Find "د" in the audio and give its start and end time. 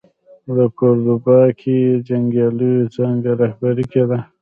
0.55-0.57, 1.91-1.95